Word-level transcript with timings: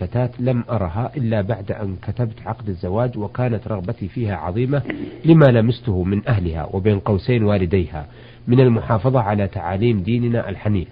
فتاة 0.00 0.30
لم 0.38 0.64
أرها 0.70 1.10
إلا 1.16 1.40
بعد 1.40 1.72
أن 1.72 1.96
كتبت 2.02 2.34
عقد 2.46 2.68
الزواج 2.68 3.18
وكانت 3.18 3.68
رغبتي 3.68 4.08
فيها 4.08 4.36
عظيمة 4.36 4.82
لما 5.24 5.44
لمسته 5.46 6.02
من 6.04 6.28
أهلها 6.28 6.68
وبين 6.72 6.98
قوسين 6.98 7.42
والديها 7.44 8.06
من 8.48 8.60
المحافظة 8.60 9.20
على 9.20 9.48
تعاليم 9.48 10.00
ديننا 10.02 10.48
الحنيف 10.48 10.88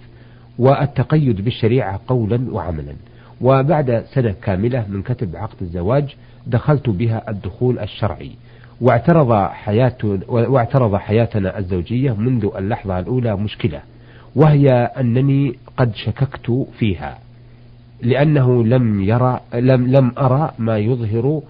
والتقيد 0.59 1.41
بالشريعة 1.41 1.99
قولا 2.07 2.51
وعملا. 2.51 2.93
وبعد 3.41 4.05
سنة 4.13 4.35
كاملة 4.43 4.85
من 4.89 5.01
كتب 5.01 5.35
عقد 5.35 5.61
الزواج 5.61 6.15
دخلت 6.47 6.89
بها 6.89 7.29
الدخول 7.29 7.79
الشرعي. 7.79 8.31
واعترض 8.81 9.33
حياة 9.47 9.97
واعترض 10.27 10.95
حياتنا 10.95 11.59
الزوجية 11.59 12.13
منذ 12.13 12.49
اللحظة 12.57 12.99
الأولى 12.99 13.35
مشكلة 13.35 13.81
وهي 14.35 14.71
أنني 14.71 15.55
قد 15.77 15.95
شككت 15.95 16.67
فيها. 16.79 17.24
لأنه 18.05 18.63
لم 18.63 19.01
يرى 19.03 19.39
لم 19.53 19.87
لم 19.87 20.11
أرى 20.17 20.51
ما 20.59 20.77
يظهر 20.77 21.41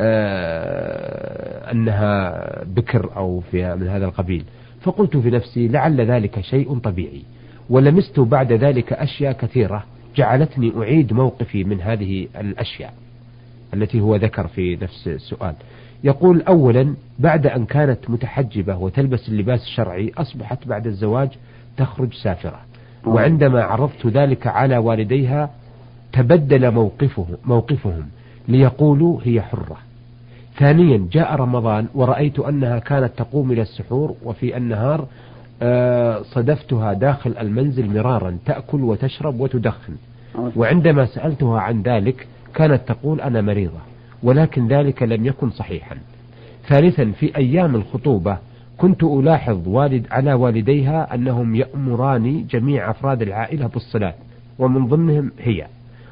آه 0.00 1.72
أنها 1.72 2.42
بكر 2.64 3.10
أو 3.16 3.40
في 3.50 3.74
من 3.74 3.88
هذا 3.88 4.04
القبيل. 4.04 4.44
فقلت 4.82 5.16
في 5.16 5.30
نفسي 5.30 5.68
لعل 5.68 6.00
ذلك 6.00 6.40
شيء 6.40 6.78
طبيعي 6.78 7.22
ولمست 7.70 8.20
بعد 8.20 8.52
ذلك 8.52 8.92
أشياء 8.92 9.32
كثيرة 9.32 9.84
جعلتني 10.16 10.72
أعيد 10.78 11.12
موقفي 11.12 11.64
من 11.64 11.80
هذه 11.80 12.28
الأشياء 12.40 12.94
التي 13.74 14.00
هو 14.00 14.16
ذكر 14.16 14.46
في 14.46 14.76
نفس 14.82 15.08
السؤال. 15.08 15.54
يقول 16.04 16.42
أولا 16.42 16.94
بعد 17.18 17.46
أن 17.46 17.64
كانت 17.64 18.10
متحجبة 18.10 18.76
وتلبس 18.76 19.28
اللباس 19.28 19.62
الشرعي 19.62 20.12
أصبحت 20.18 20.66
بعد 20.68 20.86
الزواج 20.86 21.28
تخرج 21.76 22.14
سافرة 22.14 22.60
وعندما 23.06 23.62
عرضت 23.62 24.06
ذلك 24.06 24.46
على 24.46 24.76
والديها 24.78 25.50
تبدل 26.16 26.70
موقفه 26.70 27.26
موقفهم 27.44 28.06
ليقولوا 28.48 29.20
هي 29.24 29.42
حرة. 29.42 29.76
ثانيا 30.58 31.08
جاء 31.12 31.34
رمضان 31.34 31.86
ورأيت 31.94 32.38
أنها 32.38 32.78
كانت 32.78 33.12
تقوم 33.16 33.52
إلى 33.52 33.62
السحور 33.62 34.14
وفي 34.24 34.56
النهار 34.56 35.06
آه، 35.62 36.22
صدفتها 36.22 36.92
داخل 36.92 37.34
المنزل 37.40 37.94
مرارا 37.94 38.38
تأكل 38.46 38.80
وتشرب 38.80 39.40
وتدخن. 39.40 39.96
وعندما 40.56 41.06
سألتها 41.06 41.60
عن 41.60 41.82
ذلك 41.82 42.26
كانت 42.54 42.80
تقول 42.88 43.20
أنا 43.20 43.40
مريضة 43.40 43.78
ولكن 44.22 44.68
ذلك 44.68 45.02
لم 45.02 45.26
يكن 45.26 45.50
صحيحا. 45.50 45.96
ثالثا 46.68 47.04
في 47.04 47.36
أيام 47.36 47.74
الخطوبة 47.74 48.38
كنت 48.78 49.02
ألاحظ 49.04 49.68
والد 49.68 50.06
على 50.10 50.34
والديها 50.34 51.14
أنهم 51.14 51.54
يأمران 51.54 52.46
جميع 52.50 52.90
أفراد 52.90 53.22
العائلة 53.22 53.66
بالصلاة 53.66 54.14
ومن 54.58 54.86
ضمنهم 54.86 55.32
هي. 55.38 55.66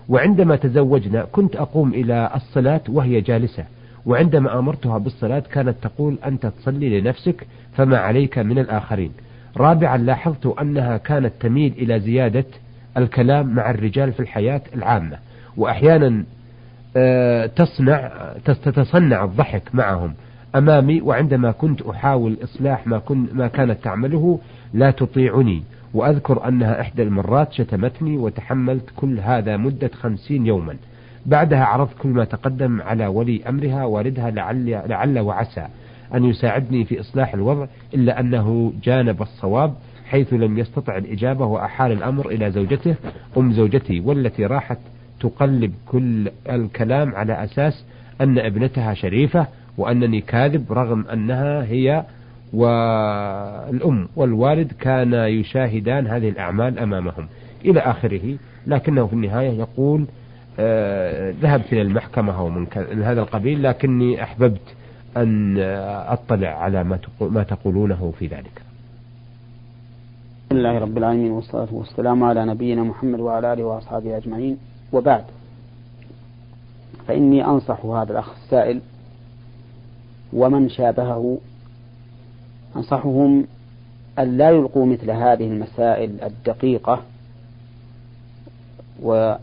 وعندما 0.08 0.56
تزوجنا 0.56 1.26
كنت 1.32 1.56
أقوم 1.56 1.94
إلى 1.94 2.30
الصلاة 2.34 2.80
وهي 2.88 3.20
جالسة 3.20 3.64
وعندما 4.06 4.58
أمرتها 4.58 4.98
بالصلاة 4.98 5.42
كانت 5.52 5.76
تقول 5.82 6.18
أنت 6.26 6.46
تصلي 6.46 7.00
لنفسك 7.00 7.46
فما 7.76 7.98
عليك 7.98 8.38
من 8.38 8.58
الآخرين. 8.58 9.12
رابعا 9.56 9.96
لاحظت 9.96 10.46
أنها 10.46 10.96
كانت 10.96 11.32
تميل 11.40 11.72
إلى 11.78 12.00
زيادة 12.00 12.44
الكلام 12.96 13.54
مع 13.54 13.70
الرجال 13.70 14.12
في 14.12 14.20
الحياة 14.20 14.60
العامة 14.74 15.16
وأحيانا 15.56 16.24
آه، 16.96 17.46
تصنع 17.46 18.10
تتصنع 18.44 19.24
الضحك 19.24 19.74
معهم 19.74 20.14
أمامي 20.54 21.00
وعندما 21.00 21.50
كنت 21.50 21.82
أحاول 21.82 22.36
إصلاح 22.44 22.86
ما, 22.86 22.98
كن 22.98 23.26
ما 23.32 23.48
كانت 23.48 23.84
تعمله 23.84 24.38
لا 24.74 24.90
تطيعني. 24.90 25.62
وأذكر 25.94 26.48
أنها 26.48 26.80
إحدى 26.80 27.02
المرات 27.02 27.52
شتمتني 27.52 28.18
وتحملت 28.18 28.90
كل 28.96 29.20
هذا 29.20 29.56
مدة 29.56 29.90
خمسين 30.02 30.46
يوما. 30.46 30.76
بعدها 31.26 31.64
عرضت 31.64 31.98
كل 31.98 32.08
ما 32.08 32.24
تقدم 32.24 32.82
على 32.82 33.06
ولي 33.06 33.42
أمرها 33.48 33.84
والدها 33.84 34.30
لعل, 34.30 34.82
لعل 34.86 35.18
وعسى 35.18 35.66
أن 36.14 36.24
يساعدني 36.24 36.84
في 36.84 37.00
إصلاح 37.00 37.34
الوضع 37.34 37.66
إلا 37.94 38.20
أنه 38.20 38.72
جانب 38.82 39.22
الصواب 39.22 39.74
حيث 40.06 40.32
لم 40.32 40.58
يستطع 40.58 40.96
الإجابة 40.96 41.46
وأحال 41.46 41.92
الأمر 41.92 42.28
إلى 42.28 42.50
زوجته 42.50 42.94
أم 43.36 43.52
زوجتي 43.52 44.00
والتي 44.00 44.46
راحت 44.46 44.78
تقلب 45.20 45.72
كل 45.86 46.30
الكلام 46.50 47.14
على 47.14 47.44
أساس 47.44 47.84
أن 48.20 48.38
ابنتها 48.38 48.94
شريفة 48.94 49.46
وأنني 49.78 50.20
كاذب 50.20 50.72
رغم 50.72 51.04
أنها 51.12 51.64
هي 51.64 52.04
والأم 52.54 54.08
والوالد 54.16 54.72
كانا 54.72 55.26
يشاهدان 55.26 56.06
هذه 56.06 56.28
الأعمال 56.28 56.78
أمامهم 56.78 57.26
إلى 57.64 57.80
آخره 57.80 58.36
لكنه 58.66 59.06
في 59.06 59.12
النهاية 59.12 59.50
يقول 59.50 60.04
آه 60.58 61.34
ذهبت 61.40 61.72
إلى 61.72 61.82
المحكمة 61.82 62.38
أو 62.38 62.48
من 62.48 62.66
هذا 63.02 63.20
القبيل 63.20 63.62
لكني 63.62 64.22
أحببت 64.22 64.60
أن 65.16 65.58
أطلع 66.08 66.48
على 66.48 66.84
ما 66.84 66.98
ما 67.20 67.42
تقولونه 67.42 68.12
في 68.18 68.26
ذلك. 68.26 68.62
الحمد 70.52 70.60
لله 70.60 70.78
رب 70.78 70.98
العالمين 70.98 71.30
والصلاة 71.30 71.68
والسلام 71.72 72.24
على 72.24 72.44
نبينا 72.44 72.82
محمد 72.82 73.20
وعلى 73.20 73.52
آله 73.52 73.64
وأصحابه 73.64 74.16
أجمعين 74.16 74.56
وبعد 74.92 75.24
فإني 77.08 77.44
أنصح 77.44 77.84
هذا 77.84 78.12
الأخ 78.12 78.30
السائل 78.44 78.80
ومن 80.32 80.68
شابهه 80.68 81.38
أنصحهم 82.76 83.46
أن 84.18 84.36
لا 84.36 84.50
يلقوا 84.50 84.86
مثل 84.86 85.10
هذه 85.10 85.46
المسائل 85.46 86.22
الدقيقة 86.22 87.02
وعلى 89.02 89.38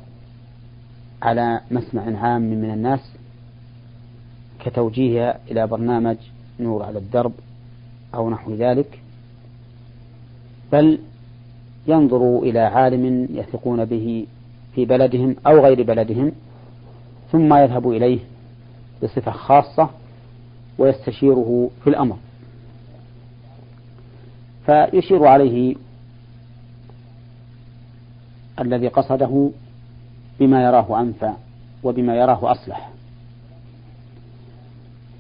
مسمع 1.72 2.02
عام 2.18 2.42
من 2.42 2.72
الناس 2.72 3.00
كتوجيهها 4.60 5.40
إلى 5.52 5.68
برنامج 5.68 6.18
نور 6.60 6.84
على 6.84 6.98
الدرب 7.00 7.32
أو 8.16 8.30
نحو 8.30 8.54
ذلك 8.54 9.00
بل 10.72 11.00
ينظروا 11.88 12.44
إلى 12.44 12.60
عالم 12.60 13.28
يثقون 13.32 13.86
به 13.86 14.26
في 14.76 14.86
بلدهم 14.86 15.36
أو 15.48 15.60
غير 15.66 15.84
بلدهم 15.84 16.32
ثم 17.32 17.54
يذهبوا 17.54 17.94
إليه 17.94 18.20
بصفة 19.04 19.32
خاصة 19.32 19.90
ويستشيره 20.78 21.70
في 21.84 21.90
الأمر. 21.90 22.18
فيشير 24.66 25.26
عليه 25.26 25.76
الذي 28.60 28.88
قصده 28.88 29.50
بما 30.40 30.64
يراه 30.64 31.02
أنفع 31.02 31.34
وبما 31.84 32.16
يراه 32.16 32.52
أصلح. 32.52 32.90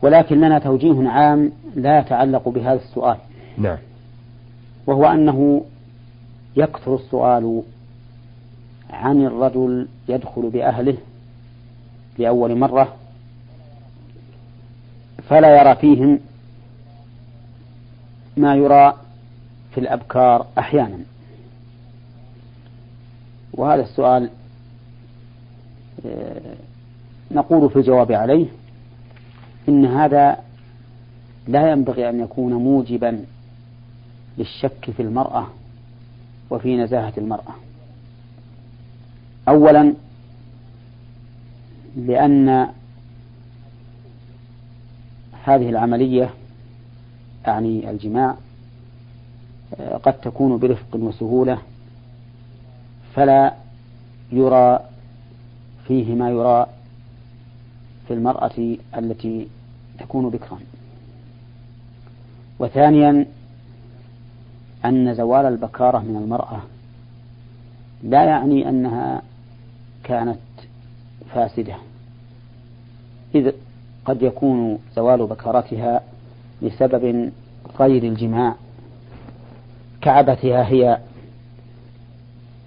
ولكن 0.01 0.37
لنا 0.37 0.59
توجيه 0.59 1.09
عام 1.09 1.51
لا 1.75 1.99
يتعلق 1.99 2.49
بهذا 2.49 2.79
السؤال. 2.79 3.17
نعم. 3.57 3.77
وهو 4.87 5.05
أنه 5.05 5.63
يكثر 6.55 6.95
السؤال 6.95 7.61
عن 8.89 9.25
الرجل 9.25 9.87
يدخل 10.09 10.49
بأهله 10.49 10.97
لأول 12.17 12.57
مرة 12.57 12.95
فلا 15.29 15.61
يرى 15.61 15.75
فيهم 15.75 16.19
ما 18.37 18.55
يرى 18.55 18.93
في 19.71 19.79
الأبكار 19.79 20.47
أحيانا. 20.57 20.99
وهذا 23.53 23.81
السؤال 23.81 24.29
آه، 26.05 26.55
نقول 27.31 27.69
في 27.69 27.75
الجواب 27.75 28.11
عليه 28.11 28.45
إن 29.69 29.85
هذا 29.85 30.37
لا 31.47 31.71
ينبغي 31.71 32.09
أن 32.09 32.19
يكون 32.19 32.53
موجبا 32.53 33.25
للشك 34.37 34.91
في 34.97 35.01
المرأة 35.01 35.47
وفي 36.49 36.77
نزاهة 36.77 37.13
المرأة. 37.17 37.55
أولا 39.47 39.93
لأن 41.97 42.67
هذه 45.43 45.69
العملية 45.69 46.29
أعني 47.47 47.89
الجماع 47.89 48.35
قد 49.79 50.13
تكون 50.13 50.57
برفق 50.57 50.95
وسهولة 50.95 51.57
فلا 53.13 53.53
يرى 54.31 54.79
فيه 55.87 56.15
ما 56.15 56.29
يرى 56.29 56.65
في 58.07 58.13
المرأة 58.13 58.77
التي 58.97 59.47
تكون 59.99 60.29
بكرا. 60.29 60.59
وثانيا 62.59 63.25
أن 64.85 65.15
زوال 65.15 65.45
البكارة 65.45 65.99
من 65.99 66.15
المرأة 66.15 66.61
لا 68.03 68.23
يعني 68.23 68.69
أنها 68.69 69.21
كانت 70.03 70.39
فاسدة 71.33 71.75
إذ 73.35 73.51
قد 74.05 74.21
يكون 74.21 74.79
زوال 74.95 75.25
بكارتها 75.27 76.01
لسبب 76.61 77.31
غير 77.79 78.03
الجماع. 78.03 78.55
كعبتها 80.01 80.67
هي 80.67 80.97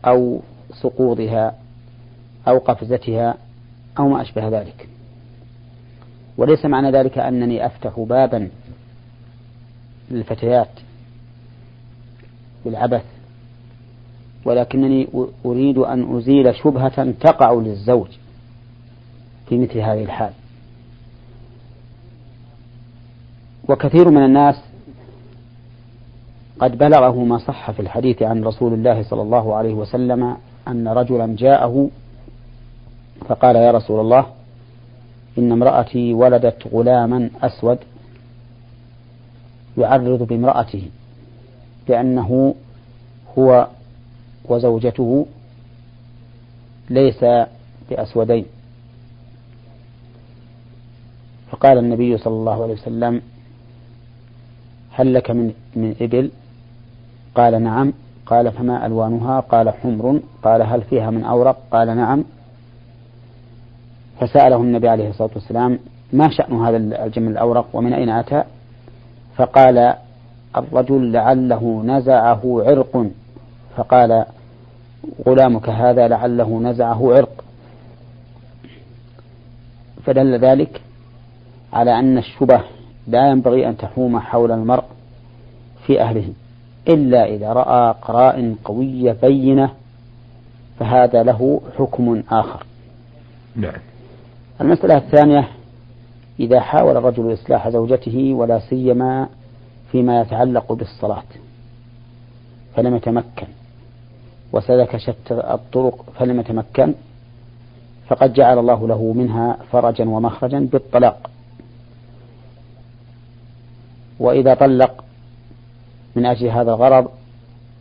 أو 0.04 0.40
سقوطها 0.72 1.54
أو 2.48 2.58
قفزتها 2.58 3.34
أو 3.98 4.08
ما 4.08 4.22
أشبه 4.22 4.48
ذلك. 4.48 4.88
وليس 6.36 6.64
معنى 6.64 6.90
ذلك 6.90 7.18
أنني 7.18 7.66
أفتح 7.66 8.00
بابا 8.00 8.48
للفتيات 10.10 10.70
بالعبث 12.64 13.04
ولكنني 14.44 15.08
أريد 15.46 15.78
أن 15.78 16.16
أزيل 16.16 16.56
شبهة 16.56 17.10
تقع 17.10 17.52
للزوج 17.52 18.08
في 19.48 19.58
مثل 19.58 19.78
هذه 19.78 20.04
الحال. 20.04 20.32
وكثير 23.68 24.10
من 24.10 24.24
الناس 24.24 24.56
قد 26.60 26.78
بلغه 26.78 27.24
ما 27.24 27.38
صح 27.38 27.70
في 27.70 27.80
الحديث 27.80 28.22
عن 28.22 28.44
رسول 28.44 28.74
الله 28.74 29.02
صلى 29.02 29.22
الله 29.22 29.54
عليه 29.54 29.74
وسلم 29.74 30.36
أن 30.68 30.88
رجلا 30.88 31.36
جاءه 31.38 31.90
فقال 33.28 33.56
يا 33.56 33.70
رسول 33.70 34.00
الله 34.00 34.26
إن 35.38 35.52
امرأتي 35.52 36.14
ولدت 36.14 36.66
غلاما 36.72 37.30
أسود 37.42 37.78
يعرض 39.78 40.22
بامرأته 40.22 40.90
لأنه 41.88 42.54
هو 43.38 43.68
وزوجته 44.44 45.26
ليس 46.90 47.24
بأسودين. 47.90 48.46
فقال 51.50 51.78
النبي 51.78 52.18
صلى 52.18 52.34
الله 52.34 52.62
عليه 52.62 52.72
وسلم 52.72 53.22
هل 54.90 55.14
لك 55.14 55.30
من 55.30 55.52
من 55.76 55.94
إبل؟ 56.00 56.30
قال 57.34 57.62
نعم. 57.62 57.92
قال 58.26 58.52
فما 58.52 58.86
ألوانها؟ 58.86 59.40
قال 59.40 59.70
حمر. 59.70 60.20
قال 60.42 60.62
هل 60.62 60.82
فيها 60.82 61.10
من 61.10 61.24
أورق؟ 61.24 61.56
قال 61.70 61.96
نعم. 61.96 62.24
فسأله 64.20 64.56
النبي 64.56 64.88
عليه 64.88 65.08
الصلاة 65.08 65.30
والسلام 65.34 65.78
ما 66.12 66.28
شأن 66.30 66.60
هذا 66.60 66.76
الجمل 66.76 67.32
الأورق 67.32 67.66
ومن 67.72 67.92
أين 67.92 68.10
أتى؟ 68.10 68.44
فقال 69.36 69.94
الرجل 70.56 71.12
لعله 71.12 71.82
نزعه 71.84 72.42
عرق. 72.44 73.06
فقال 73.76 74.24
غلامك 75.26 75.68
هذا 75.68 76.08
لعله 76.08 76.60
نزعه 76.60 77.14
عرق. 77.14 77.44
فدل 80.04 80.38
ذلك 80.38 80.80
على 81.72 81.98
أن 81.98 82.18
الشبه 82.18 82.60
لا 83.06 83.28
ينبغي 83.28 83.68
أن 83.68 83.76
تحوم 83.76 84.18
حول 84.18 84.52
المرء 84.52 84.84
في 85.86 86.02
أهله. 86.02 86.32
إلا 86.88 87.24
إذا 87.24 87.52
رأى 87.52 87.94
قرائن 88.02 88.54
قوية 88.64 89.12
بينة 89.12 89.70
فهذا 90.78 91.22
له 91.22 91.60
حكم 91.78 92.22
آخر. 92.30 92.66
نعم. 93.56 93.80
المسألة 94.60 94.96
الثانية 94.96 95.48
إذا 96.40 96.60
حاول 96.60 96.96
الرجل 96.96 97.32
إصلاح 97.32 97.68
زوجته 97.68 98.34
ولا 98.34 98.58
سيما 98.58 99.28
فيما 99.92 100.20
يتعلق 100.20 100.72
بالصلاة 100.72 101.24
فلم 102.74 102.96
يتمكن. 102.96 103.46
وسلك 104.52 104.96
شتى 104.96 105.34
الطرق 105.34 106.04
فلم 106.18 106.40
يتمكن 106.40 106.94
فقد 108.06 108.32
جعل 108.32 108.58
الله 108.58 108.88
له 108.88 109.12
منها 109.12 109.56
فرجا 109.70 110.08
ومخرجا 110.08 110.68
بالطلاق. 110.72 111.30
وإذا 114.20 114.54
طلق 114.54 115.03
من 116.16 116.26
أجل 116.26 116.48
هذا 116.48 116.70
الغرض 116.70 117.08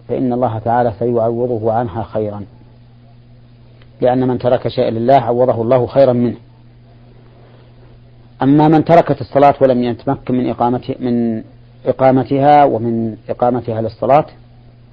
فإن 0.08 0.34
الله 0.34 0.60
تعالى 0.60 0.94
سيعوضه 1.00 1.74
عنها 1.74 2.04
خيرا. 2.04 2.46
لأن 4.02 4.28
من 4.28 4.38
ترك 4.38 4.68
شيئا 4.68 4.92
لله 4.92 5.16
عوضه 5.16 5.62
الله 5.62 5.88
خيرا 5.88 6.14
منه. 6.14 6.36
أما 8.42 8.68
من 8.68 8.86
تركت 8.86 9.22
الصلاة 9.22 9.56
ولم 9.62 9.84
يتمكن 9.84 10.36
من 10.36 10.50
إقامة 10.50 10.96
من 11.00 11.44
إقامتها 11.86 12.64
ومن 12.64 13.18
إقامتها 13.30 13.82
للصلاة 13.82 14.26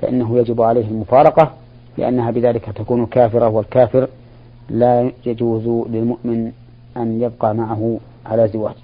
فإنه 0.00 0.38
يجب 0.38 0.62
عليه 0.62 0.88
المفارقة 0.88 1.52
لأنها 1.98 2.30
بذلك 2.30 2.64
تكون 2.64 3.06
كافرة 3.06 3.48
والكافر 3.48 4.08
لا 4.70 5.12
يجوز 5.26 5.86
للمؤمن 5.88 6.52
أن 6.96 7.22
يبقى 7.22 7.54
معه 7.54 7.98
على 8.26 8.48
زواج. 8.48 8.74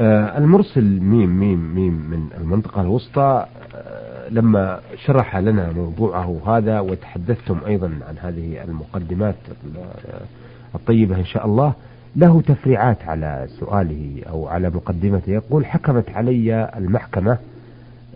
المرسل 0.00 0.84
ميم 1.00 1.40
ميم 1.40 1.74
ميم 1.74 1.92
من 2.10 2.28
المنطقة 2.40 2.80
الوسطى 2.80 3.46
آه 3.74 4.28
لما 4.30 4.80
شرح 5.04 5.36
لنا 5.36 5.72
موضوعه 5.72 6.40
هذا 6.46 6.80
وتحدثتم 6.80 7.58
أيضا 7.66 7.86
عن 8.08 8.18
هذه 8.18 8.64
المقدمات 8.64 9.34
الطيبة 10.74 11.16
إن 11.16 11.24
شاء 11.24 11.46
الله 11.46 11.72
له 12.16 12.40
تفريعات 12.40 13.02
على 13.02 13.46
سؤاله 13.60 14.22
أو 14.28 14.48
على 14.48 14.70
مقدمته. 14.70 15.30
يقول 15.32 15.66
حكمت 15.66 16.10
علي 16.10 16.70
المحكمة 16.76 17.38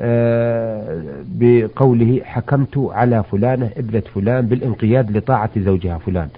آه، 0.00 1.02
بقوله 1.28 2.20
حكمت 2.25 2.78
على 2.78 3.23
فلانة 3.23 3.70
ابنة 3.76 4.02
فلان 4.14 4.46
بالانقياد 4.46 5.17
لطاعة 5.17 5.50
زوجها 5.56 5.99
فلان 5.99 6.28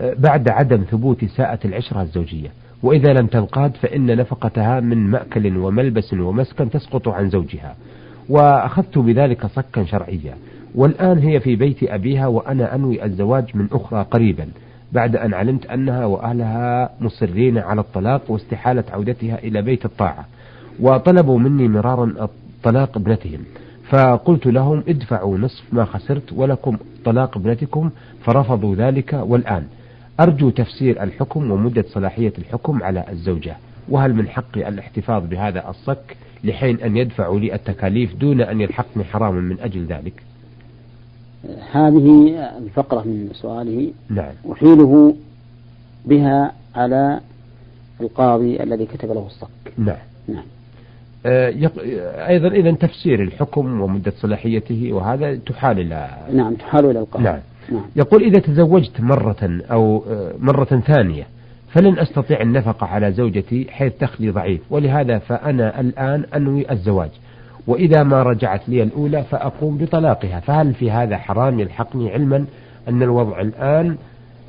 آه، 0.00 0.14
بعد 0.18 0.48
عدم 0.48 0.84
ثبوت 0.90 1.24
ساءة 1.24 1.58
العشرة 1.64 2.02
الزوجية. 2.02 2.48
وإذا 2.82 3.12
لم 3.12 3.26
تنقاد 3.26 3.76
فإن 3.76 4.16
نفقتها 4.16 4.80
من 4.80 5.10
مأكل 5.10 5.56
وملبس 5.56 6.14
ومسكن 6.14 6.70
تسقط 6.70 7.08
عن 7.08 7.30
زوجها. 7.30 7.76
وأخذت 8.28 8.98
بذلك 8.98 9.46
صكا 9.46 9.84
شرعيا. 9.84 10.34
والآن 10.74 11.18
هي 11.18 11.40
في 11.40 11.56
بيت 11.56 11.82
أبيها 11.82 12.26
وأنا 12.26 12.74
أنوي 12.74 13.04
الزواج 13.04 13.44
من 13.54 13.68
أخرى 13.72 14.06
قريبا 14.10 14.48
بعد 14.92 15.16
أن 15.16 15.34
علمت 15.34 15.66
أنها 15.66 16.06
وأهلها 16.06 16.90
مصرين 17.00 17.58
على 17.58 17.80
الطلاق 17.80 18.30
واستحالة 18.30 18.84
عودتها 18.92 19.38
إلى 19.38 19.62
بيت 19.62 19.84
الطاعة. 19.84 20.24
وطلبوا 20.80 21.38
مني 21.38 21.68
مرارا 21.68 22.28
طلاق 22.62 22.96
ابنتهم. 22.96 23.40
فقلت 23.88 24.46
لهم 24.46 24.82
ادفعوا 24.88 25.38
نصف 25.38 25.74
ما 25.74 25.84
خسرت 25.84 26.32
ولكم 26.32 26.76
طلاق 27.04 27.36
ابنتكم 27.36 27.90
فرفضوا 28.24 28.74
ذلك. 28.74 29.20
والآن 29.22 29.64
أرجو 30.20 30.50
تفسير 30.50 31.02
الحكم 31.02 31.50
ومدة 31.50 31.84
صلاحية 31.88 32.32
الحكم 32.38 32.82
على 32.82 33.04
الزوجة 33.10 33.56
وهل 33.88 34.14
من 34.14 34.28
حقي 34.28 34.68
الاحتفاظ 34.68 35.26
بهذا 35.26 35.70
الصك 35.70 36.16
لحين 36.44 36.80
أن 36.80 36.96
يدفعوا 36.96 37.40
لي 37.40 37.54
التكاليف 37.54 38.14
دون 38.14 38.40
أن 38.40 38.60
يلحقني 38.60 39.04
حرام 39.04 39.34
من 39.34 39.60
أجل 39.60 39.86
ذلك؟ 39.86 40.22
هذه 41.72 42.38
الفقرة 42.58 43.02
من 43.02 43.30
سؤاله. 43.32 43.92
نعم. 44.10 44.32
أحيله 44.52 45.16
بها 46.04 46.52
على 46.74 47.20
القاضي 48.00 48.62
الذي 48.62 48.86
كتب 48.86 49.08
له 49.08 49.26
الصك. 49.26 49.72
نعم. 49.78 49.96
نعم. 50.28 50.44
آه، 51.26 51.48
أيضا 52.28 52.48
إذا 52.48 52.72
تفسير 52.72 53.22
الحكم 53.22 53.80
ومدة 53.80 54.12
صلاحيته 54.16 54.92
وهذا 54.92 55.36
تحال 55.36 55.78
إلى 55.78 56.10
نعم 56.32 56.54
تحال 56.54 56.84
إلى 56.90 56.98
القاضي. 56.98 57.24
نعم. 57.24 57.40
نعم. 57.68 57.82
يقول 57.96 58.22
إذا 58.22 58.38
تزوجت 58.38 59.00
مرة 59.00 59.60
أو 59.70 60.04
آه، 60.10 60.32
مرة 60.38 60.64
ثانية 60.64 61.26
فلن 61.72 61.98
أستطيع 61.98 62.40
النفقة 62.40 62.86
على 62.86 63.12
زوجتي 63.12 63.66
حيث 63.70 63.92
دخلي 64.00 64.30
ضعيف 64.30 64.60
ولهذا 64.70 65.18
فأنا 65.18 65.80
الآن 65.80 66.24
أنوي 66.34 66.72
الزواج. 66.72 67.10
وإذا 67.66 68.02
ما 68.02 68.22
رجعت 68.22 68.68
لي 68.68 68.82
الأولى 68.82 69.22
فأقوم 69.22 69.78
بطلاقها. 69.78 70.40
فهل 70.40 70.74
في 70.74 70.90
هذا 70.90 71.16
حرام؟ 71.16 71.60
يلحقني 71.60 72.12
علما 72.12 72.44
أن 72.88 73.02
الوضع 73.02 73.40
الآن 73.40 73.96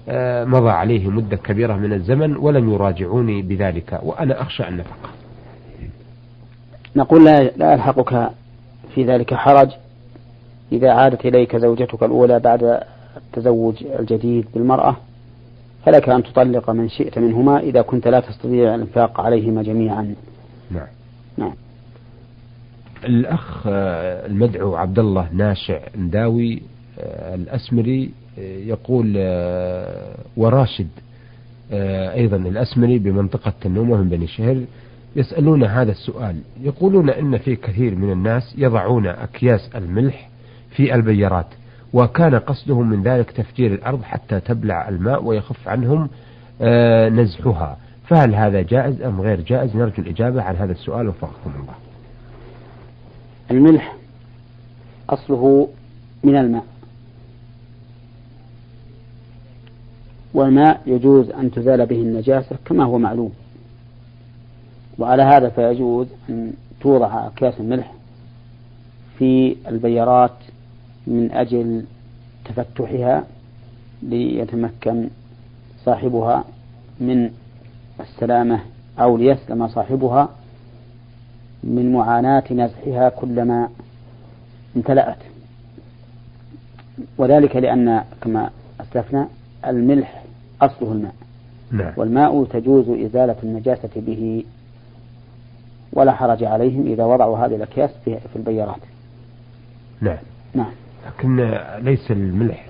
آه، 0.09 0.45
مضى 0.45 0.69
عليه 0.69 1.07
مدة 1.07 1.37
كبيرة 1.37 1.73
من 1.73 1.93
الزمن 1.93 2.35
ولم 2.37 2.73
يراجعوني 2.73 3.41
بذلك 3.41 3.99
وأنا 4.03 4.41
أخشى 4.41 4.67
النفقة. 4.67 5.09
نقول 6.95 7.25
لا, 7.25 7.43
لا 7.43 7.73
يلحقك 7.73 8.29
في 8.95 9.03
ذلك 9.03 9.33
حرج 9.33 9.69
إذا 10.71 10.91
عادت 10.91 11.25
إليك 11.25 11.55
زوجتك 11.55 12.03
الأولى 12.03 12.39
بعد 12.39 12.79
التزوج 13.17 13.83
الجديد 13.99 14.45
بالمرأة 14.53 14.95
فلك 15.85 16.09
أن 16.09 16.23
تطلق 16.23 16.69
من 16.69 16.89
شئت 16.89 17.19
منهما 17.19 17.59
إذا 17.59 17.81
كنت 17.81 18.07
لا 18.07 18.19
تستطيع 18.19 18.75
الإنفاق 18.75 19.21
عليهما 19.21 19.63
جميعا. 19.63 20.15
نعم. 20.71 20.87
نعم. 21.37 21.53
الأخ 23.05 23.67
المدعو 23.67 24.75
عبد 24.75 24.99
الله 24.99 25.29
ناشع 25.33 25.79
نداوي 25.97 26.61
الأسمري 27.33 28.11
يقول 28.37 29.13
وراشد 30.37 30.87
أيضا 32.13 32.37
الأسمري 32.37 32.99
بمنطقة 32.99 33.53
تنومة 33.61 33.97
من 33.97 34.09
بني 34.09 34.27
شهر 34.27 34.63
يسألون 35.15 35.63
هذا 35.63 35.91
السؤال. 35.91 36.35
يقولون 36.61 37.09
إن 37.09 37.37
في 37.37 37.55
كثير 37.55 37.95
من 37.95 38.11
الناس 38.11 38.55
يضعون 38.57 39.07
أكياس 39.07 39.69
الملح 39.75 40.29
في 40.69 40.95
البيارات 40.95 41.45
وكان 41.93 42.35
قصدهم 42.35 42.89
من 42.89 43.03
ذلك 43.03 43.31
تفجير 43.31 43.73
الأرض 43.73 44.03
حتى 44.03 44.39
تبلع 44.39 44.89
الماء 44.89 45.23
ويخف 45.23 45.67
عنهم 45.67 46.09
نزحها. 47.19 47.77
فهل 48.07 48.35
هذا 48.35 48.61
جائز 48.61 49.01
أم 49.01 49.21
غير 49.21 49.41
جائز؟ 49.41 49.75
نرجو 49.75 50.01
الإجابة 50.03 50.41
عن 50.41 50.55
هذا 50.55 50.71
السؤال 50.71 51.07
وفقكم 51.07 51.51
الله. 51.55 51.73
الملح 53.51 53.95
أصله 55.09 55.67
من 56.23 56.35
الماء. 56.35 56.65
والماء 60.33 60.81
يجوز 60.85 61.29
أن 61.29 61.51
تزال 61.51 61.85
به 61.85 62.01
النجاسة 62.01 62.55
كما 62.65 62.83
هو 62.83 62.97
معلوم. 62.97 63.33
وعلى 64.99 65.23
هذا 65.23 65.49
فيجوز 65.49 66.07
أن 66.29 66.53
توضع 66.81 67.27
أكياس 67.27 67.59
الملح 67.59 67.93
في 69.17 69.55
البيارات 69.67 70.35
من 71.07 71.31
أجل 71.31 71.85
تفتحها 72.45 73.23
ليتمكن 74.03 75.09
صاحبها 75.85 76.43
من 76.99 77.29
السلامة 77.99 78.59
أو 78.99 79.17
ليسلم 79.17 79.67
صاحبها 79.67 80.29
من 81.63 81.93
معاناة 81.93 82.43
نزحها 82.51 83.09
كلما 83.09 83.69
امتلأت. 84.75 85.17
وذلك 87.17 87.55
لأن 87.55 88.03
كما 88.21 88.49
أسلفنا 88.81 89.27
الملح 89.67 90.23
أصله 90.61 90.91
الماء. 90.91 91.13
نعم. 91.71 91.93
والماء 91.97 92.45
تجوز 92.45 92.89
إزالة 92.89 93.35
النجاسة 93.43 93.89
به 93.95 94.43
ولا 95.93 96.11
حرج 96.11 96.43
عليهم 96.43 96.85
إذا 96.87 97.03
وضعوا 97.03 97.37
هذه 97.37 97.55
الأكياس 97.55 97.89
في 98.05 98.35
البيارات. 98.35 98.79
نعم. 100.01 100.17
نعم. 100.53 100.71
لكن 101.07 101.59
ليس 101.79 102.11
الملح. 102.11 102.65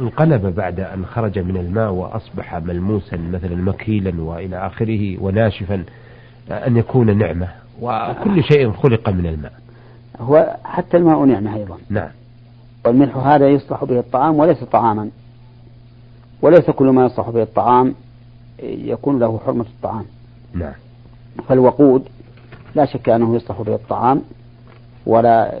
انقلب 0.00 0.46
بعد 0.46 0.80
أن 0.80 1.06
خرج 1.06 1.38
من 1.38 1.56
الماء 1.56 1.90
وأصبح 1.90 2.54
ملموسا 2.54 3.16
مثلا 3.16 3.56
مكيلا 3.56 4.22
وإلى 4.22 4.66
آخره 4.66 5.22
وناشفا 5.22 5.84
أن 6.50 6.76
يكون 6.76 7.18
نعمة. 7.18 7.48
وكل 7.80 8.44
شيء 8.44 8.72
خلق 8.72 9.08
من 9.08 9.26
الماء. 9.26 9.52
هو 10.20 10.56
حتى 10.64 10.96
الماء 10.96 11.24
نعمة 11.24 11.56
أيضا. 11.56 11.78
نعم. 11.90 12.10
والملح 12.86 13.16
هذا 13.16 13.48
يصلح 13.48 13.84
به 13.84 13.98
الطعام 13.98 14.38
وليس 14.38 14.64
طعاما. 14.64 15.10
وليس 16.42 16.70
كل 16.70 16.86
ما 16.86 17.06
يصلح 17.06 17.30
به 17.30 17.42
الطعام 17.42 17.94
يكون 18.62 19.18
له 19.18 19.40
حرمة 19.46 19.66
الطعام. 19.76 20.04
نعم. 20.54 20.72
فالوقود 21.48 22.08
لا 22.74 22.84
شك 22.84 23.08
أنه 23.08 23.36
يصلح 23.36 23.62
به 23.62 23.74
الطعام 23.74 24.22
ولا 25.06 25.58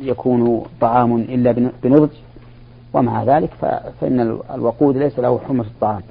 يكون 0.00 0.66
طعام 0.80 1.16
إلا 1.16 1.52
بنضج. 1.82 2.10
ومع 2.92 3.24
ذلك 3.24 3.50
فإن 4.00 4.20
الوقود 4.54 4.96
ليس 4.96 5.18
له 5.18 5.38
حرمة 5.38 5.64
الطعام. 5.64 6.02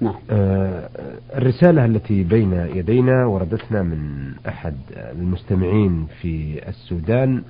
نعم. 0.00 0.14
آه 0.30 0.88
الرسالة 1.34 1.84
التي 1.84 2.22
بين 2.22 2.52
يدينا 2.52 3.26
وردتنا 3.26 3.82
من 3.82 4.32
أحد 4.48 4.74
المستمعين 4.96 6.06
في 6.20 6.60
السودان 6.68 7.42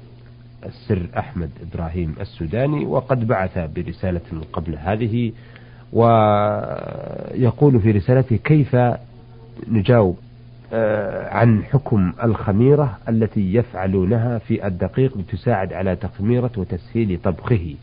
السر 0.67 1.07
أحمد 1.19 1.51
إبراهيم 1.73 2.15
السوداني 2.21 2.87
وقد 2.87 3.27
بعث 3.27 3.59
برسالة 3.59 4.21
قبل 4.53 4.77
هذه 4.77 5.33
ويقول 5.93 7.81
في 7.81 7.91
رسالته 7.91 8.37
كيف 8.37 8.77
نجاوب 9.69 10.17
آه، 10.17 10.28
عن 11.31 11.65
حكم 11.65 12.13
الخميرة 12.25 12.99
التي 13.09 13.55
يفعلونها 13.55 14.39
في 14.39 14.67
الدقيق 14.67 15.19
لتساعد 15.19 15.73
على 15.73 15.97
تخميرة 15.97 16.51
وتسهيل 16.57 17.19
طبخه. 17.25 17.75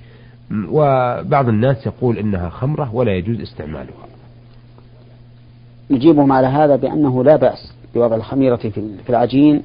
وبعض 0.51 1.49
الناس 1.49 1.85
يقول 1.85 2.17
إنها 2.17 2.49
خمرة 2.49 2.95
ولا 2.95 3.15
يجوز 3.15 3.41
استعمالها. 3.41 4.05
نجيبهم 5.91 6.31
على 6.31 6.47
هذا 6.47 6.75
بأنه 6.75 7.23
لا 7.23 7.35
بأس 7.35 7.73
بوضع 7.95 8.15
الخميرة 8.15 8.55
في 8.55 9.09
العجين 9.09 9.63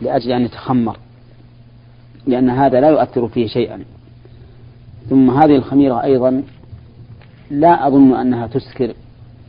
لأجل 0.00 0.32
أن 0.32 0.42
يتخمر 0.42 0.96
لأن 2.26 2.50
هذا 2.50 2.80
لا 2.80 2.88
يؤثر 2.88 3.28
فيه 3.28 3.46
شيئا. 3.46 3.84
ثم 5.08 5.30
هذه 5.30 5.56
الخميرة 5.56 6.02
أيضا 6.02 6.42
لا 7.50 7.86
أظن 7.86 8.14
أنها 8.14 8.46
تسكر 8.46 8.92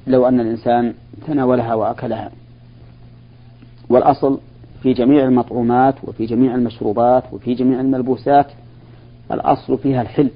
لو 0.08 0.28
أن 0.28 0.40
الإنسان 0.40 0.94
تناولها 1.28 1.74
وأكلها. 1.74 2.32
والأصل 3.90 4.40
في 4.84 4.94
جميع 4.94 5.24
المطعومات 5.24 5.96
وفي 6.04 6.26
جميع 6.26 6.56
المشروبات 6.56 7.24
وفي 7.32 7.54
جميع 7.54 7.80
الملبوسات 7.80 8.48
الأصل 9.32 9.78
فيها 9.78 10.02
الحل 10.02 10.30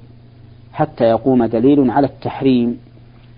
حتى 0.72 1.04
يقوم 1.04 1.44
دليل 1.44 1.90
على 1.90 2.06
التحريم 2.06 2.78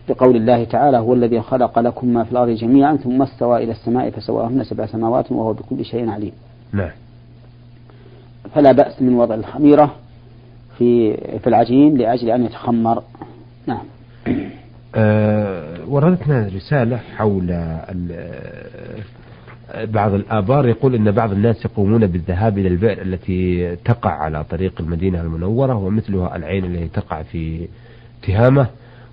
بقول 0.08 0.36
الله 0.36 0.64
تعالى 0.64 0.98
هو 0.98 1.14
الذي 1.14 1.40
خلق 1.40 1.78
لكم 1.78 2.08
ما 2.08 2.24
في 2.24 2.32
الأرض 2.32 2.50
جميعا 2.50 2.96
ثم 2.96 3.22
استوى 3.22 3.64
إلى 3.64 3.72
السماء 3.72 4.10
فسواهن 4.10 4.64
سبع 4.64 4.86
سماوات 4.86 5.32
وهو 5.32 5.52
بكل 5.52 5.84
شيء 5.84 6.08
عليم. 6.08 6.32
نعم. 6.72 6.90
فلا 8.54 8.72
بأس 8.72 9.02
من 9.02 9.14
وضع 9.14 9.34
الخميرة 9.34 9.94
في 10.78 11.16
في 11.38 11.46
العجين 11.46 11.96
لأجل 11.96 12.30
أن 12.30 12.44
يتخمر. 12.44 13.02
نعم. 13.66 13.84
أه 14.94 15.88
وردتنا 15.88 16.50
رسالة 16.56 16.96
حول 16.96 17.50
بعض 19.82 20.14
الآبار 20.14 20.68
يقول 20.68 20.94
أن 20.94 21.10
بعض 21.10 21.32
الناس 21.32 21.64
يقومون 21.64 22.06
بالذهاب 22.06 22.58
إلى 22.58 22.68
البئر 22.68 23.02
التي 23.02 23.76
تقع 23.76 24.10
على 24.10 24.44
طريق 24.44 24.80
المدينة 24.80 25.20
المنورة 25.20 25.74
ومثلها 25.74 26.36
العين 26.36 26.64
التي 26.64 26.88
تقع 26.88 27.22
في 27.22 27.68
تهامة. 28.22 28.66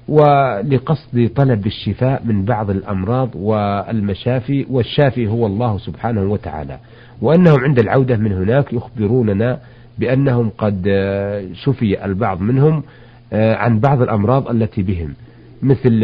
ولقصد 0.08 1.30
طلب 1.36 1.66
الشفاء 1.66 2.22
من 2.26 2.46
بعض 2.46 2.70
الأمراض 2.70 3.30
والمشافي 3.36 4.66
والشافي 4.70 5.28
هو 5.28 5.46
الله 5.48 5.78
سبحانه 5.78 6.22
وتعالى. 6.22 6.78
وأنهم 7.22 7.60
عند 7.60 7.80
العودة 7.80 8.18
من 8.18 8.32
هناك 8.32 8.74
يخبروننا 8.74 9.60
بأنهم 10.00 10.52
قد 10.58 10.84
شفي 11.54 12.06
البعض 12.06 12.42
منهم 12.42 12.84
عن 13.34 13.80
بعض 13.80 14.02
الأمراض 14.02 14.48
التي 14.50 14.84
بهم 14.84 15.14
مثل 15.64 16.00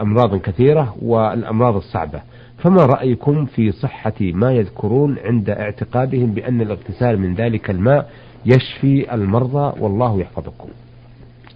أمراض 0.00 0.36
كثيرة 0.36 0.94
والأمراض 1.02 1.76
الصعبة. 1.76 2.20
فما 2.62 2.86
رأيكم 2.86 3.46
في 3.46 3.72
صحة 3.72 4.12
ما 4.20 4.52
يذكرون 4.52 5.18
عند 5.24 5.50
اعتقادهم 5.50 6.32
بأن 6.32 6.60
الاغتسال 6.60 7.18
من 7.18 7.34
ذلك 7.34 7.70
الماء 7.70 8.10
يشفي 8.46 9.14
المرضى 9.14 9.80
والله 9.80 10.20
يحفظكم؟ 10.20 10.68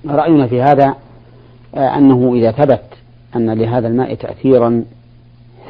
رأينا 0.06 0.46
في 0.46 0.62
هذا 0.62 0.94
آه، 1.74 1.96
أنه 1.98 2.34
إذا 2.34 2.52
ثبت 2.52 2.84
أن 3.36 3.50
لهذا 3.50 3.88
الماء 3.88 4.14
تأثيرا 4.14 4.84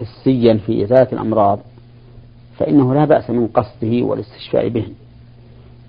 حسيا 0.01 0.55
في 0.67 0.85
إزالة 0.85 1.09
الأمراض 1.13 1.61
فإنه 2.59 2.95
لا 2.95 3.05
بأس 3.05 3.31
من 3.31 3.47
قصده 3.47 4.03
والاستشفاء 4.03 4.69
به. 4.69 4.87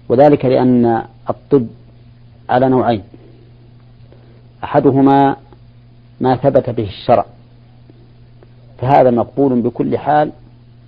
وذلك 0.10 0.46
لأن 0.46 1.04
الطب 1.30 1.68
على 2.50 2.70
نوعين. 2.70 3.04
أحدهما 4.64 5.36
ما 6.22 6.36
ثبت 6.36 6.70
به 6.70 6.84
الشرع. 6.84 7.26
فهذا 8.78 9.12
مقبول 9.12 9.62
بكل 9.62 9.98
حال 9.98 10.32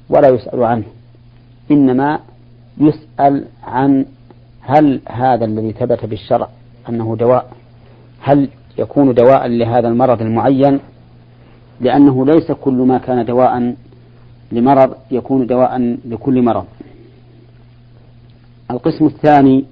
ولا 0.10 0.28
يسأل 0.30 0.64
عنه. 0.64 0.84
إنما 1.72 2.20
يسأل 2.78 3.46
عن 3.64 4.06
هل 4.62 5.02
هذا 5.10 5.46
الذي 5.46 5.72
ثبت 5.72 6.06
بالشرع 6.06 6.50
أنه 6.90 7.16
دواء؟ 7.16 7.52
هل 8.22 8.50
يكون 8.78 9.14
دواء 9.14 9.48
لهذا 9.48 9.88
المرض 9.88 10.22
المعين؟ 10.22 10.80
لأنه 11.82 12.26
ليس 12.26 12.52
كل 12.52 12.74
ما 12.74 12.98
كان 12.98 13.26
دواء 13.26 13.76
لمرض 14.52 14.96
يكون 15.12 15.48
دواء 15.48 15.98
لكل 16.06 16.42
مرض. 16.42 16.66
القسم 18.72 19.06
الثاني 19.06 19.66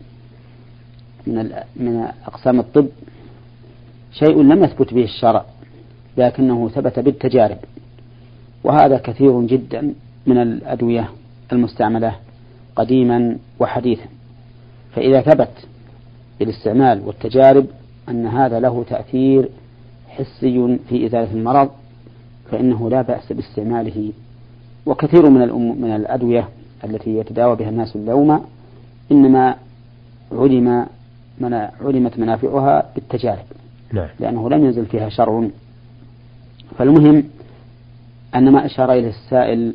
من 1.27 1.51
من 1.75 2.07
أقسام 2.27 2.59
الطب 2.59 2.88
شيء 4.12 4.41
لم 4.41 4.63
يثبت 4.63 4.93
به 4.93 5.03
الشرع 5.03 5.45
لكنه 6.17 6.69
ثبت 6.69 7.00
بالتجارب. 7.00 7.57
وهذا 8.63 8.97
كثير 8.97 9.41
جدا 9.41 9.93
من 10.27 10.37
الأدوية 10.37 11.09
المستعملة 11.51 12.15
قديما 12.75 13.37
وحديثا. 13.59 14.05
فإذا 14.95 15.21
ثبت 15.21 15.67
بالاستعمال 16.39 17.01
والتجارب 17.05 17.65
أن 18.09 18.25
هذا 18.25 18.59
له 18.59 18.83
تأثير 18.89 19.49
حسي 20.09 20.79
في 20.89 21.05
إزالة 21.05 21.33
المرض 21.33 21.69
فإنه 22.51 22.89
لا 22.89 23.01
بأس 23.01 23.33
باستعماله. 23.33 24.11
وكثير 24.85 25.29
من 25.29 25.39
من 25.81 25.95
الأدوية 25.95 26.49
التي 26.83 27.17
يتداوى 27.17 27.55
بها 27.55 27.69
الناس 27.69 27.95
اليوم 27.95 28.45
إنما 29.11 29.55
علم 30.31 30.85
من 31.39 31.53
علمت 31.53 32.19
منافعها 32.19 32.89
بالتجارب. 32.95 33.45
نعم. 33.93 34.07
لأنه 34.19 34.49
لم 34.49 34.65
ينزل 34.65 34.85
فيها 34.85 35.09
شرع 35.09 35.47
فالمهم 36.77 37.23
أن 38.36 38.51
ما 38.51 38.65
أشار 38.65 38.91
إليه 38.91 39.10
السائل 39.10 39.74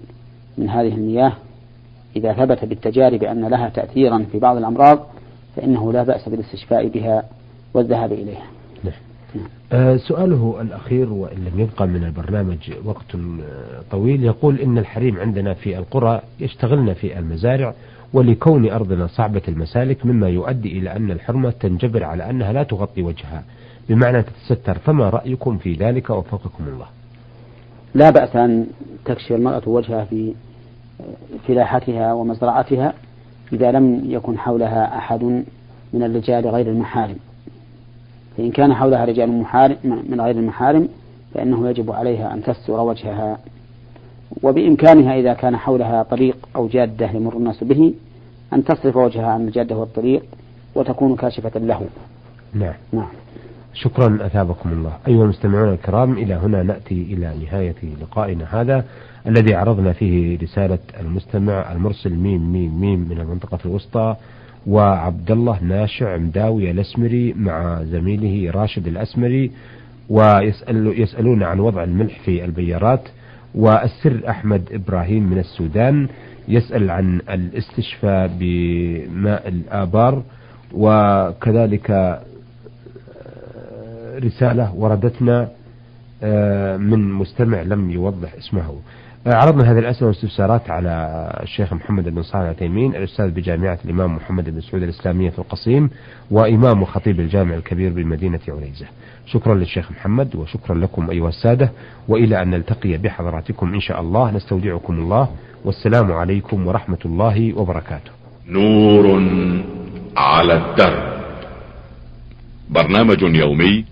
من 0.59 0.71
هذه 0.71 0.95
المياه 0.95 1.33
إذا 2.17 2.33
ثبت 2.33 2.65
بالتجارب 2.65 3.23
أن 3.23 3.49
لها 3.49 3.69
تأثيرا 3.69 4.27
في 4.33 4.39
بعض 4.39 4.57
الأمراض 4.57 5.07
فإنه 5.57 5.93
لا 5.93 6.03
بأس 6.03 6.29
بالاستشفاء 6.29 6.89
بها 6.89 7.25
والذهاب 7.75 8.13
إليها. 8.13 8.47
نعم. 8.85 8.95
آه 9.73 9.97
سؤاله 9.97 10.57
الأخير 10.61 11.13
وإن 11.13 11.37
لم 11.45 11.61
يبقى 11.61 11.87
من 11.87 12.05
البرنامج 12.05 12.73
وقت 12.85 13.17
طويل 13.91 14.25
يقول 14.25 14.61
إن 14.61 14.79
الحريم 14.79 15.21
عندنا 15.21 15.55
في 15.55 15.79
القرى 15.79 16.21
يشتغلن 16.41 16.95
في 16.95 17.19
المزارع 17.19 17.75
ولكون 18.13 18.71
أرضنا 18.71 19.07
صعبة 19.07 19.43
المسالك 19.49 20.07
مما 20.07 20.29
يؤدي 20.29 20.79
إلى 20.79 20.97
أن 20.97 21.11
الحرمة 21.11 21.51
تنجبر 21.51 22.05
على 22.05 22.31
أنها 22.31 22.53
لا 22.53 22.63
تغطي 22.63 23.03
وجهها. 23.03 23.45
بمعنى 23.89 24.23
تتستر 24.23 24.79
فما 24.79 25.09
رأيكم 25.11 25.59
في 25.59 25.75
ذلك 25.75 26.11
وفقكم 26.11 26.65
الله؟ 26.67 26.87
لا 27.95 28.11
بأس 28.11 28.37
أن 28.37 28.67
تكشف 29.05 29.33
المرأة 29.33 29.63
وجهها 29.67 30.05
في 30.05 30.35
فلاحتها 31.49 32.13
ومزرعتها 32.13 32.93
إذا 33.53 33.73
لم 33.73 34.03
يكن 34.05 34.39
حولها 34.39 34.99
أحد 34.99 35.25
من 35.93 36.03
الرجال 36.03 36.49
غير 36.49 36.69
المحارم. 36.69 37.17
فإن 38.37 38.51
كان 38.51 38.75
حولها 38.75 39.05
رجال 39.05 39.33
محارم 39.33 39.77
من 40.09 40.21
غير 40.21 40.37
المحارم 40.37 40.89
فإنه 41.35 41.69
يجب 41.69 41.93
عليها 41.93 42.35
أن 42.35 42.43
تستر 42.43 42.81
وجهها. 42.81 43.39
وبإمكانها 44.43 45.15
إذا 45.15 45.35
كان 45.35 45.57
حولها 45.57 46.03
طريق 46.03 46.37
أو 46.57 46.69
جادة 46.69 47.11
يمر 47.11 47.37
الناس 47.37 47.65
به 47.65 47.95
أن 48.53 48.65
تصرف 48.65 48.97
وجهها 48.97 49.27
عن 49.27 49.47
الجادة 49.49 49.77
والطريق 49.77 50.23
وتكون 50.75 51.17
كاشفة 51.17 51.61
له. 51.61 51.87
نعم. 52.55 52.75
نعم. 52.93 53.09
شكرا 53.75 54.19
أثابكم 54.27 54.73
الله. 54.73 54.93
أيها 55.09 55.25
المستمعون 55.25 55.73
الكرام 55.73 56.13
إلى 56.13 56.35
هنا 56.35 56.63
نأتي 56.63 57.03
إلى 57.15 57.33
نهاية 57.45 57.75
لقائنا 58.03 58.61
هذا 58.61 58.85
الذي 59.27 59.55
عرضنا 59.55 59.93
فيه 59.93 60.39
رسالة 60.39 60.79
المستمع 61.01 61.73
المرسل 61.73 62.15
ميم 62.15 62.53
ميم 62.53 62.81
ميم 62.81 63.09
من 63.09 63.21
المنطقة 63.21 63.59
الوسطى 63.67 64.17
وعبد 64.67 65.31
الله 65.31 65.59
ناشع 65.63 66.17
مداوي 66.17 66.71
الأسمري 66.71 67.33
مع 67.33 67.83
زميله 67.83 68.51
راشد 68.51 68.87
الأسمري 68.87 69.51
ويسأل 70.09 71.01
يسألون 71.01 71.43
عن 71.43 71.61
وضع 71.61 71.85
الملح 71.85 72.21
في 72.25 72.45
البيارات 72.45 73.09
والسر 73.55 74.21
أحمد 74.29 74.63
إبراهيم 74.73 75.23
من 75.31 75.39
السودان 75.39 76.09
يسأل 76.49 76.91
عن 76.91 77.21
الاستشفاء 77.31 78.31
بماء 78.41 79.49
الآبار 79.49 80.23
وكذلك 80.73 82.21
رسالة 84.13 84.75
وردتنا 84.75 85.49
آه، 86.25 86.77
من 86.77 87.13
مستمع 87.13 87.63
لم 87.63 87.91
يوضح 87.91 88.35
اسمه. 88.35 88.75
عرضنا 89.27 89.73
هذه 89.73 89.79
الأسئلة 89.79 90.07
والاستفسارات 90.07 90.71
على 90.71 91.31
الشيخ 91.43 91.73
محمد 91.73 92.09
بن 92.09 92.23
صالح 92.23 92.45
العثيمين 92.45 92.97
الأستاذ 92.97 93.31
بجامعة 93.31 93.79
الإمام 93.85 94.17
محمد 94.17 94.51
بن 94.51 94.61
سعود 94.61 94.83
الإسلامية 94.83 95.31
في 95.31 95.39
القصيم 95.39 95.91
وإمام 96.31 96.83
وخطيب 96.83 97.21
الجامع 97.21 97.55
الكبير 97.55 97.93
بمدينة 97.93 98.41
عنيزة 98.49 98.87
شكرا 99.27 99.55
للشيخ 99.55 99.91
محمد 99.91 100.37
وشكرا 100.37 100.75
لكم 100.79 101.11
أيها 101.11 101.29
السادة 101.29 101.71
وإلى 102.09 102.43
أن 102.43 102.51
نلتقي 102.51 102.97
بحضراتكم 102.97 103.75
إن 103.75 103.81
شاء 103.81 104.01
الله. 104.01 104.31
نستودعكم 104.31 104.95
الله. 104.95 105.29
والسلام 105.65 106.13
عليكم 106.13 106.67
ورحمة 106.67 106.99
الله 107.05 107.59
وبركاته. 107.59 108.11
نور 108.49 109.23
على 110.17 110.55
الدرب. 110.55 111.13
برنامج 112.71 113.23
يومي 113.23 113.92